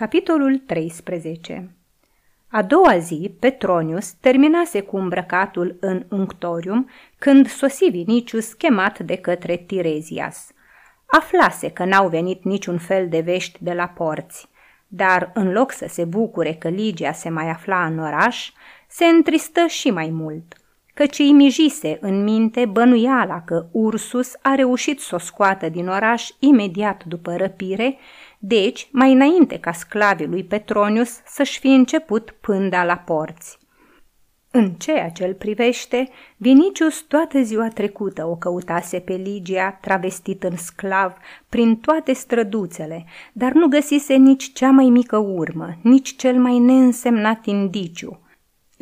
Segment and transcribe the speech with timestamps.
[0.00, 1.70] Capitolul 13
[2.48, 6.88] A doua zi, Petronius terminase cu îmbrăcatul în unctorium
[7.18, 10.50] când sosi Vinicius chemat de către Tirezias.
[11.06, 14.48] Aflase că n-au venit niciun fel de vești de la porți,
[14.86, 18.50] dar în loc să se bucure că Ligia se mai afla în oraș,
[18.88, 20.54] se întristă și mai mult–
[21.00, 26.28] căci îi mijise în minte bănuiala că Ursus a reușit să o scoată din oraș
[26.38, 27.96] imediat după răpire,
[28.42, 33.58] deci mai înainte ca sclavii lui Petronius să-și fi început pânda la porți.
[34.50, 40.56] În ceea ce îl privește, Vinicius toată ziua trecută o căutase pe Ligia, travestit în
[40.56, 41.16] sclav,
[41.48, 47.46] prin toate străduțele, dar nu găsise nici cea mai mică urmă, nici cel mai neînsemnat
[47.46, 48.20] indiciu–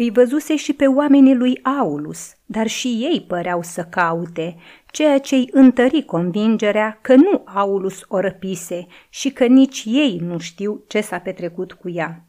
[0.01, 4.56] îi văzuse și pe oamenii lui Aulus, dar și ei păreau să caute,
[4.91, 10.38] ceea ce îi întări convingerea că nu Aulus o răpise și că nici ei nu
[10.38, 12.23] știu ce s-a petrecut cu ea.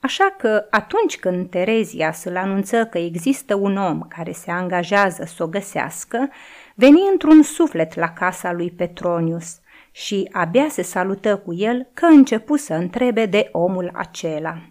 [0.00, 5.42] Așa că atunci când Terezia să-l anunță că există un om care se angajează să
[5.42, 6.28] o găsească,
[6.74, 9.58] veni într-un suflet la casa lui Petronius
[9.90, 14.62] și abia se salută cu el că începu să întrebe de omul acela.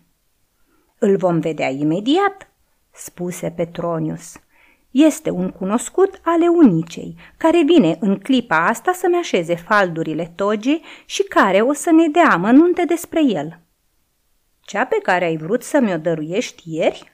[0.97, 2.52] Îl vom vedea imediat,
[2.91, 4.33] spuse Petronius.
[4.91, 11.23] Este un cunoscut ale unicei, care vine în clipa asta să-mi așeze faldurile togii și
[11.23, 13.59] care o să ne dea amănunte despre el.
[14.61, 17.13] Cea pe care ai vrut să mi-o dăruiești ieri?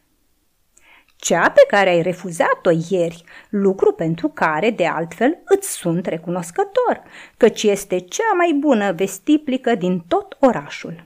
[1.15, 7.03] Cea pe care ai refuzat-o ieri, lucru pentru care, de altfel, îți sunt recunoscător,
[7.37, 11.03] căci este cea mai bună vestiplică din tot orașul.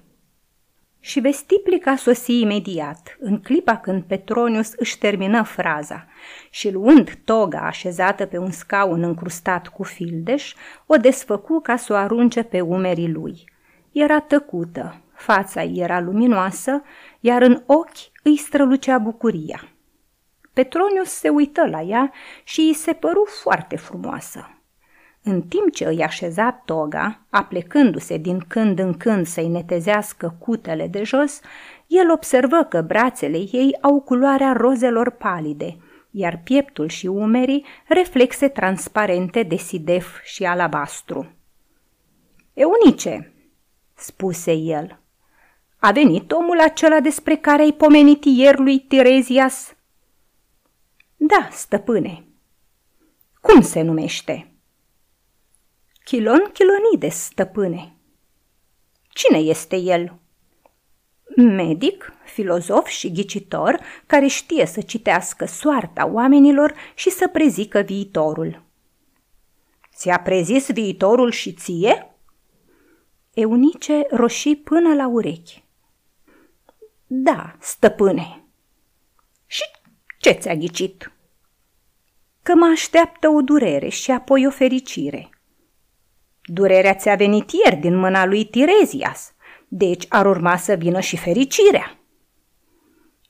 [1.00, 6.06] Și vestiplica sosi imediat, în clipa când Petronius își termină fraza
[6.50, 10.54] și luând toga așezată pe un scaun încrustat cu fildeș,
[10.86, 13.52] o desfăcu ca să o arunce pe umerii lui.
[13.92, 16.84] Era tăcută, fața era luminoasă,
[17.20, 19.62] iar în ochi îi strălucea bucuria.
[20.54, 22.12] Petronius se uită la ea
[22.44, 24.59] și îi se păru foarte frumoasă.
[25.24, 31.04] În timp ce îi așeza toga, aplecându-se din când în când să-i netezească cutele de
[31.04, 31.40] jos,
[31.88, 35.78] el observă că brațele ei au culoarea rozelor palide,
[36.12, 41.32] iar pieptul și umerii reflexe transparente de sidef și alabastru.
[42.54, 43.34] Eunice,
[43.96, 45.00] spuse el,
[45.78, 49.76] a venit omul acela despre care ai pomenit ieri lui Tirezias?
[51.18, 52.24] Da, stăpâne.
[53.42, 54.49] Cum se numește?
[56.10, 57.94] Chilon Chilonides, stăpâne.
[59.10, 60.20] Cine este el?
[61.36, 68.64] Medic, filozof și ghicitor care știe să citească soarta oamenilor și să prezică viitorul.
[69.96, 72.16] Ți-a prezis viitorul și ție?
[73.34, 75.64] Eunice roșii până la urechi.
[77.08, 78.44] Da, stăpâne.
[79.46, 79.64] Și
[80.20, 81.12] ce ți-a ghicit?
[82.44, 85.30] Că mă așteaptă o durere și apoi o fericire–
[86.52, 89.34] Durerea ți-a venit ieri din mâna lui Tirezias,
[89.68, 92.00] deci ar urma să vină și fericirea.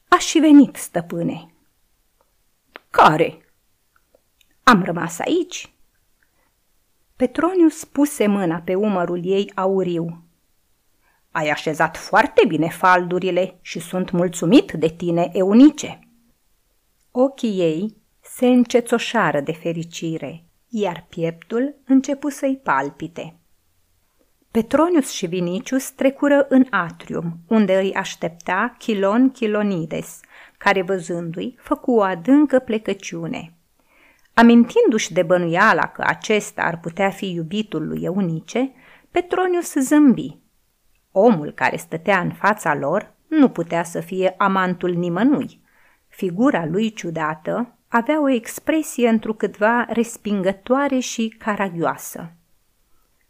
[0.08, 1.54] Aș și venit, stăpâne.
[2.90, 3.54] Care?
[4.64, 5.74] Am rămas aici.
[7.16, 10.24] Petronius puse mâna pe umărul ei auriu.
[11.32, 16.00] Ai așezat foarte bine faldurile și sunt mulțumit de tine, Eunice.
[17.12, 23.34] Ochii ei se încețoșară de fericire iar pieptul începu să-i palpite.
[24.52, 30.20] Petronius și Vinicius trecură în atrium, unde îi aștepta Chilon Chilonides,
[30.58, 33.54] care văzându-i făcu o adâncă plecăciune.
[34.34, 38.72] Amintindu-și de bănuiala că acesta ar putea fi iubitul lui Eunice,
[39.12, 40.38] Petronius zâmbi.
[41.12, 45.62] Omul care stătea în fața lor nu putea să fie amantul nimănui.
[46.08, 52.32] Figura lui ciudată, avea o expresie întrucâtva respingătoare și caragioasă.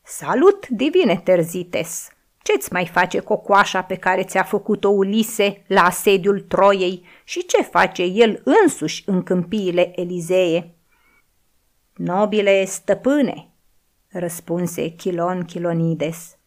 [0.04, 2.10] Salut, divine Terzites!
[2.42, 8.04] Ce-ți mai face cocoașa pe care ți-a făcut-o Ulise la asediul Troiei și ce face
[8.04, 10.74] el însuși în câmpiile Elizee?
[11.96, 13.50] Nobile stăpâne,
[14.08, 16.38] răspunse Chilon Chilonides.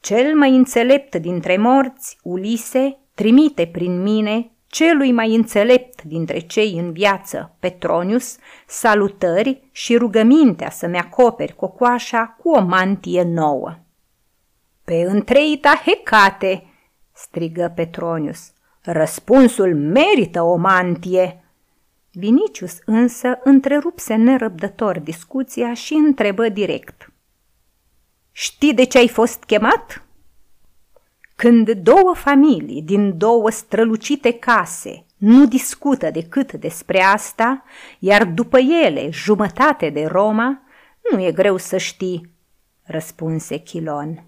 [0.00, 6.92] Cel mai înțelept dintre morți, Ulise, trimite prin mine celui mai înțelept dintre cei în
[6.92, 8.36] viață, Petronius,
[8.66, 13.78] salutări și rugămintea să-mi acoperi cocoașa cu o mantie nouă.
[14.84, 16.66] Pe întreita Hecate,
[17.12, 21.44] strigă Petronius, răspunsul merită o mantie.
[22.10, 27.12] Vinicius însă întrerupse nerăbdător discuția și întrebă direct.
[28.30, 30.04] Știi de ce ai fost chemat?
[31.36, 37.64] Când două familii din două strălucite case nu discută decât despre asta,
[37.98, 40.62] iar după ele jumătate de Roma,
[41.10, 42.30] nu e greu să știi,
[42.82, 44.24] răspunse Chilon.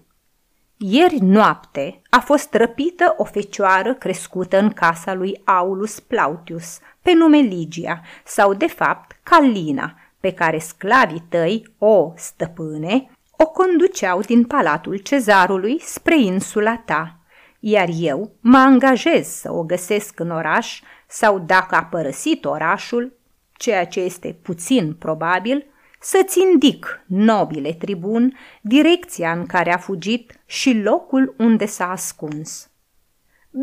[0.77, 7.37] Ieri noapte a fost răpită o fecioară crescută în casa lui Aulus Plautius, pe nume
[7.37, 14.97] Ligia, sau de fapt Calina, pe care sclavii tăi, o stăpâne, o conduceau din palatul
[14.97, 17.19] cezarului spre insula ta,
[17.59, 23.17] iar eu mă angajez să o găsesc în oraș sau dacă a părăsit orașul,
[23.57, 25.65] ceea ce este puțin probabil,
[25.99, 32.69] să-ți țindic, nobile tribun, direcția în care a fugit și locul unde s-a ascuns.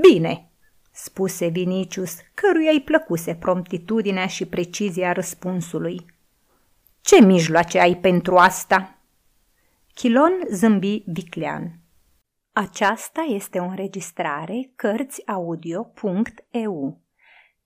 [0.00, 0.50] Bine,
[0.90, 6.06] spuse Vinicius, căruia îi plăcuse promptitudinea și precizia răspunsului.
[7.00, 9.01] Ce mijloace ai pentru asta?"
[9.94, 11.80] Chilon zâmbi viclean.
[12.52, 17.00] Aceasta este o înregistrare Cărțiaudio.eu.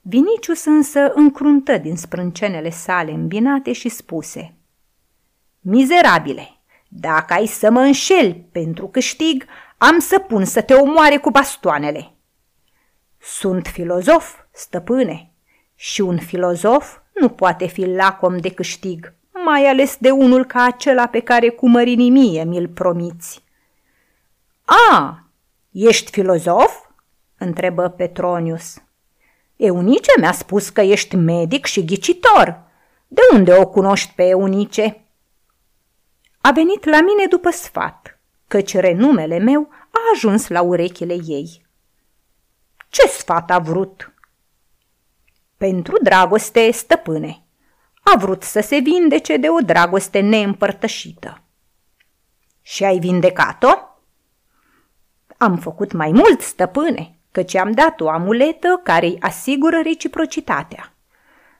[0.00, 4.54] Vinicius însă încruntă din sprâncenele sale îmbinate și spuse
[5.60, 6.48] Mizerabile,
[6.88, 9.44] dacă ai să mă înșeli pentru câștig,
[9.78, 12.12] am să pun să te omoare cu bastoanele.
[13.20, 15.30] Sunt filozof, stăpâne,
[15.74, 21.06] și un filozof nu poate fi lacom de câștig, mai ales de unul ca acela
[21.06, 23.42] pe care cu mărinimie mi-l promiți.
[24.64, 25.24] A,
[25.70, 26.86] ești filozof?
[27.38, 28.82] întrebă Petronius.
[29.56, 32.60] Eunice mi-a spus că ești medic și ghicitor.
[33.08, 35.04] De unde o cunoști pe Eunice?
[36.40, 41.66] A venit la mine după sfat, căci renumele meu a ajuns la urechile ei.
[42.88, 44.12] Ce sfat a vrut?
[45.56, 47.42] Pentru dragoste, stăpâne.
[48.02, 51.42] A vrut să se vindece de o dragoste neîmpărtășită.
[52.62, 53.68] Și ai vindecat-o?
[55.36, 60.92] Am făcut mai mult, stăpâne, căci am dat o amuletă care îi asigură reciprocitatea.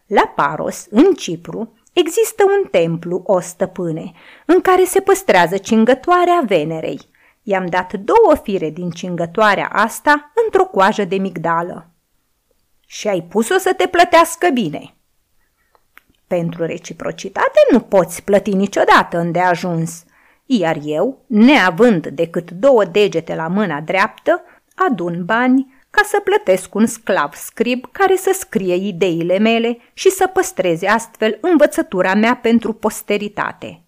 [0.07, 4.13] La Paros, în Cipru, există un templu, o stăpâne,
[4.47, 7.01] în care se păstrează cingătoarea Venerei–
[7.49, 11.91] I-am dat două fire din cingătoarea asta într-o coajă de migdală.
[12.87, 14.95] Și ai pus-o să te plătească bine.
[16.27, 20.05] Pentru reciprocitate nu poți plăti niciodată îndeajuns,
[20.47, 24.43] iar eu, neavând decât două degete la mâna dreaptă,
[24.75, 30.27] adun bani ca să plătesc un sclav scrib care să scrie ideile mele și să
[30.27, 33.83] păstreze astfel învățătura mea pentru posteritate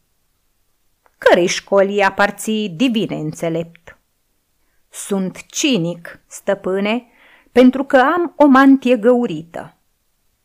[1.29, 3.99] cărei școlii aparții divine înțelept.
[4.91, 7.07] Sunt cinic, stăpâne,
[7.53, 9.75] pentru că am o mantie găurită.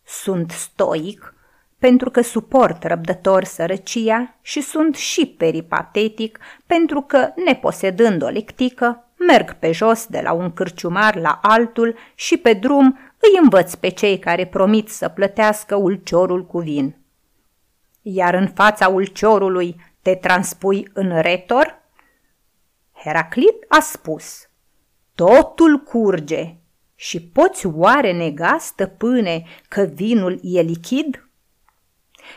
[0.03, 1.33] Sunt stoic,
[1.79, 9.53] pentru că suport răbdător sărăcia și sunt și peripatetic, pentru că, neposedând o lectică, merg
[9.53, 14.19] pe jos de la un cârciumar la altul și pe drum îi învăț pe cei
[14.19, 16.95] care promit să plătească ulciorul cu vin.
[18.01, 19.75] Iar în fața ulciorului
[20.05, 21.81] te transpui în retor?
[22.93, 24.49] Heraclit a spus,
[25.15, 26.55] totul curge
[26.95, 31.29] și poți oare nega, stăpâne, că vinul e lichid?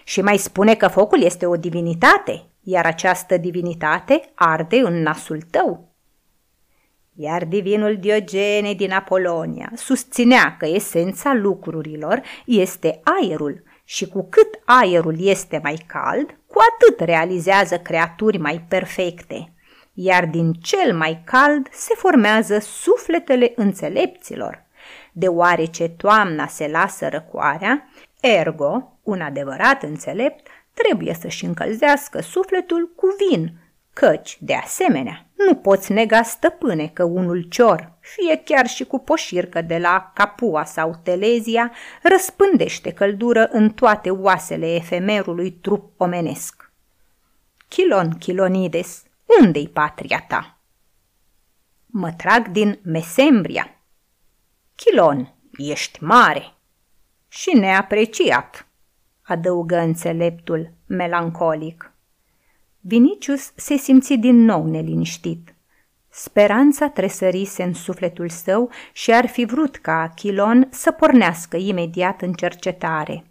[0.04, 5.94] Și mai spune că focul este o divinitate, iar această divinitate arde în nasul tău.
[7.14, 15.16] Iar divinul Diogene din Apolonia susținea că esența lucrurilor este aerul și cu cât aerul
[15.18, 19.52] este mai cald, cu atât realizează creaturi mai perfecte,
[19.92, 24.64] iar din cel mai cald se formează sufletele înțelepților.
[25.12, 27.88] Deoarece toamna se lasă răcoarea,
[28.20, 33.52] ergo, un adevărat înțelept trebuie să-și încălzească sufletul cu vin,
[33.92, 39.62] căci, de asemenea, nu poți nega stăpâne că unul cior, fie chiar și cu poșircă
[39.62, 46.72] de la Capua sau Telezia, răspândește căldură în toate oasele efemerului trup omenesc.
[47.68, 49.02] Chilon, Chilonides,
[49.40, 50.58] unde-i patria ta?
[51.86, 53.82] Mă trag din Mesembria.
[54.74, 56.52] Chilon, ești mare
[57.28, 58.66] și neapreciat,
[59.22, 61.87] adăugă înțeleptul, melancolic.
[62.80, 65.54] Vinicius se simți din nou neliniștit.
[66.08, 72.32] Speranța tresărise în sufletul său și ar fi vrut ca Chilon să pornească imediat în
[72.32, 73.24] cercetare.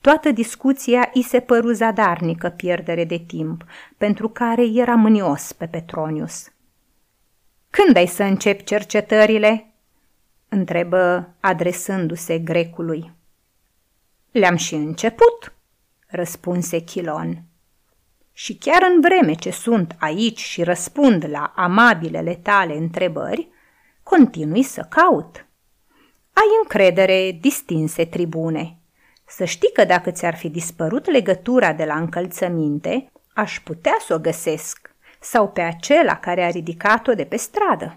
[0.00, 3.64] Toată discuția i se păru zadarnică pierdere de timp,
[3.96, 6.52] pentru care era mânios pe Petronius.
[7.70, 9.72] Când ai să începi cercetările?"
[10.48, 13.12] întrebă adresându-se grecului.
[14.30, 15.52] Le-am și început,"
[16.06, 17.42] răspunse Chilon.
[18.32, 23.48] Și chiar în vreme ce sunt aici și răspund la amabilele tale întrebări,
[24.02, 25.46] continui să caut.
[26.32, 28.76] Ai încredere, distinse tribune.
[29.26, 34.18] Să știi că dacă ți-ar fi dispărut legătura de la încălțăminte, aș putea să o
[34.18, 37.96] găsesc, sau pe acela care a ridicat-o de pe stradă.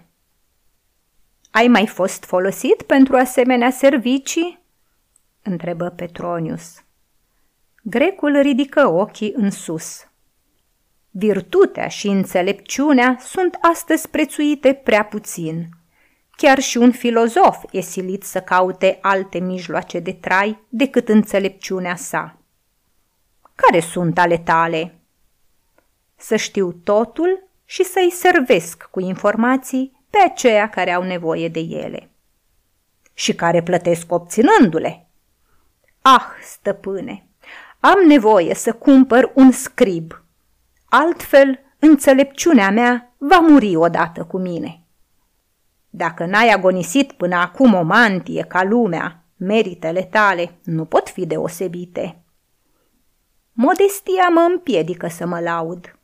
[1.50, 4.64] Ai mai fost folosit pentru asemenea servicii?
[5.42, 6.84] întrebă Petronius.
[7.82, 10.06] Grecul ridică ochii în sus.
[11.18, 15.68] Virtutea și înțelepciunea sunt astăzi prețuite prea puțin.
[16.30, 22.38] Chiar și un filozof e silit să caute alte mijloace de trai decât înțelepciunea sa.
[23.54, 24.94] Care sunt ale tale?
[26.16, 32.10] Să știu totul și să-i servesc cu informații pe aceia care au nevoie de ele.
[33.14, 35.06] Și care plătesc obținându-le.
[36.02, 37.26] Ah, stăpâne,
[37.80, 40.12] am nevoie să cumpăr un scrib–
[40.98, 44.80] altfel înțelepciunea mea va muri odată cu mine.
[45.90, 52.22] Dacă n-ai agonisit până acum o mantie ca lumea, meritele tale nu pot fi deosebite.
[53.52, 55.98] Modestia mă împiedică să mă laud,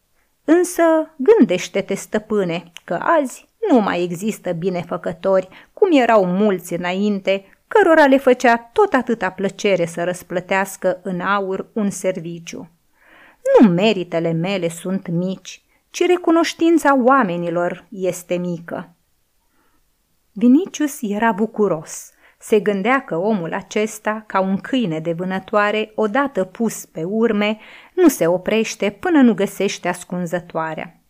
[0.45, 0.83] însă
[1.17, 8.57] gândește-te, stăpâne, că azi nu mai există binefăcători, cum erau mulți înainte, cărora le făcea
[8.73, 12.71] tot atâta plăcere să răsplătească în aur un serviciu.
[13.61, 18.95] Nu meritele mele sunt mici, ci recunoștința oamenilor este mică.
[20.33, 22.11] Vinicius era bucuros.
[22.39, 27.59] Se gândea că omul acesta, ca un câine de vânătoare, odată pus pe urme,
[27.95, 31.01] nu se oprește până nu găsește ascunzătoarea.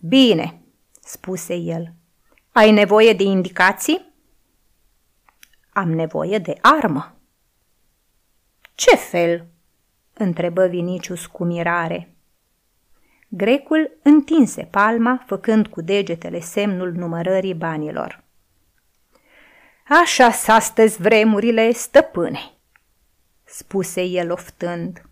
[0.00, 0.62] Bine,
[1.00, 1.92] spuse el,
[2.52, 4.14] ai nevoie de indicații?
[5.72, 7.16] Am nevoie de armă.
[8.74, 9.46] Ce fel?
[10.18, 12.12] Întrebă Vinicius cu mirare.
[13.28, 18.22] Grecul întinse palma, făcând cu degetele semnul numărării banilor.
[19.88, 22.40] Așa s astăzi vremurile, stăpâne,
[23.44, 25.02] spuse el oftând.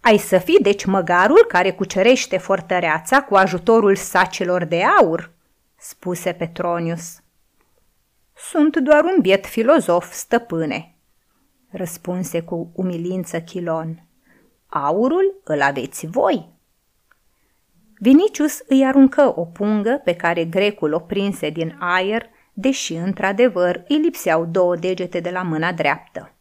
[0.00, 5.30] Ai să fii deci măgarul care cucerește fortăreața cu ajutorul sacilor de aur,
[5.76, 7.20] spuse Petronius.
[8.34, 10.95] Sunt doar un biet filozof, stăpâne,
[11.70, 14.08] răspunse cu umilință Chilon.
[14.66, 16.54] Aurul îl aveți voi.
[17.98, 23.96] Vinicius îi aruncă o pungă pe care grecul o prinse din aer, deși într-adevăr îi
[23.96, 26.34] lipseau două degete de la mâna dreaptă.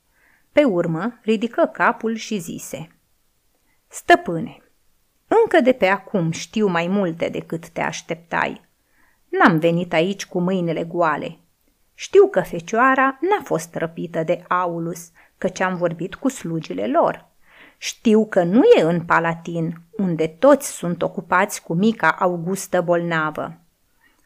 [0.51, 2.89] Pe urmă ridică capul și zise
[3.87, 4.57] Stăpâne,
[5.27, 8.61] încă de pe acum știu mai multe decât te așteptai.
[9.29, 11.37] N-am venit aici cu mâinile goale.
[11.95, 17.25] Știu că fecioara n-a fost răpită de Aulus, căci am vorbit cu slugile lor.
[17.77, 23.59] Știu că nu e în Palatin, unde toți sunt ocupați cu mica Augustă bolnavă.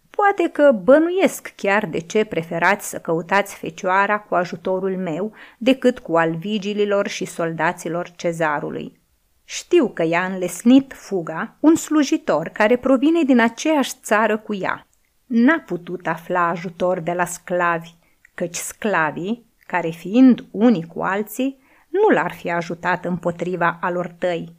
[0.09, 6.17] Poate că bănuiesc chiar de ce preferați să căutați fecioara cu ajutorul meu decât cu
[6.17, 8.99] al vigililor și soldaților cezarului.
[9.43, 14.87] Știu că i-a înlesnit fuga un slujitor care provine din aceeași țară cu ea.
[15.29, 17.93] N-a putut afla ajutor de la sclavi,
[18.33, 24.55] căci sclavii care fiind unii cu alții, nu l-ar fi ajutat împotriva alor tăi.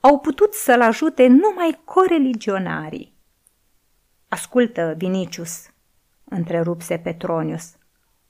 [0.00, 3.14] Au putut să-l ajute numai coreligionarii.
[4.28, 5.70] Ascultă, Vinicius,
[6.24, 7.74] întrerupse Petronius,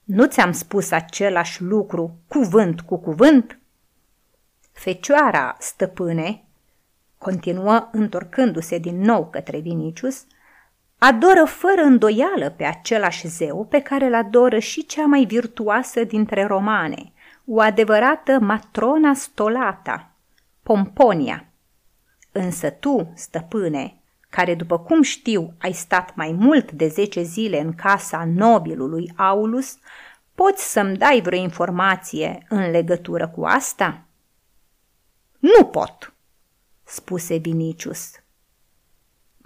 [0.04, 3.58] nu ți-am spus același lucru cuvânt cu cuvânt?
[4.72, 6.44] Fecioara, stăpâne,
[7.18, 10.24] continuă întorcându-se din nou către Vinicius,
[11.02, 16.44] Adoră fără îndoială pe același zeu pe care îl adoră și cea mai virtuoasă dintre
[16.44, 17.12] romane,
[17.46, 20.10] o adevărată matrona stolata,
[20.62, 21.44] Pomponia.
[22.32, 23.94] Însă tu, stăpâne,
[24.28, 29.78] care după cum știu ai stat mai mult de zece zile în casa nobilului Aulus,
[30.34, 34.02] poți să-mi dai vreo informație în legătură cu asta?
[35.38, 36.12] Nu pot,
[36.84, 38.10] spuse Vinicius.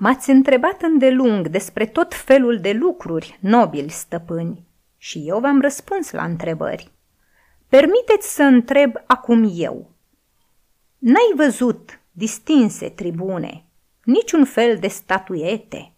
[0.05, 6.25] M-ați întrebat îndelung despre tot felul de lucruri, nobili stăpâni, și eu v-am răspuns la
[6.25, 6.91] întrebări.
[7.69, 9.91] Permiteți să întreb acum eu.
[10.99, 13.65] N-ai văzut, distinse tribune,
[14.03, 15.93] niciun fel de statuete,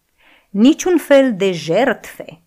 [0.49, 2.41] niciun fel de jertfe,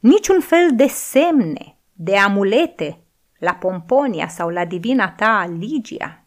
[0.00, 2.98] niciun fel de semne, de amulete
[3.38, 6.25] la Pomponia sau la divina ta Ligia.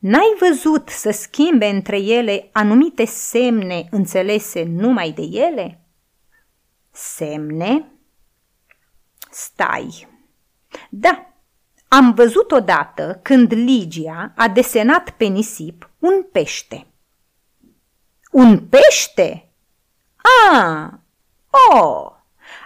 [0.00, 5.80] N-ai văzut să schimbe între ele anumite semne înțelese numai de ele?
[6.90, 7.92] Semne?
[9.30, 10.08] Stai.
[10.90, 11.32] Da,
[11.88, 16.86] am văzut odată când Ligia a desenat pe nisip un pește.
[18.30, 19.52] Un pește?
[20.52, 21.00] A,
[21.72, 22.12] oh,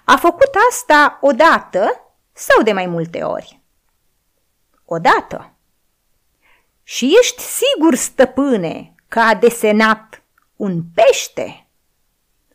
[0.05, 2.00] a făcut asta odată
[2.33, 3.61] sau de mai multe ori?
[4.85, 5.54] Odată.
[6.85, 10.23] Și ești sigur, stăpâne, că a desenat
[10.57, 11.67] un pește?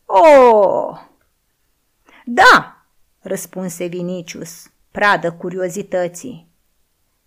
[0.04, 0.98] Oh!
[2.24, 2.84] Da,
[3.20, 6.48] răspunse Vinicius, pradă curiozității.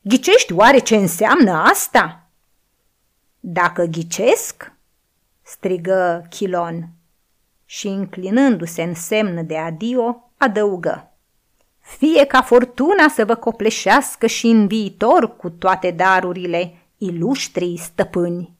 [0.02, 2.30] Ghicești oare ce înseamnă asta?
[3.40, 4.72] Dacă ghicesc,
[5.42, 6.90] strigă Chilon
[7.66, 11.12] și înclinându-se în semn de adio, adăugă.
[11.80, 18.54] Fie ca fortuna să vă copleșească și în viitor cu toate darurile ilustrii stăpâni.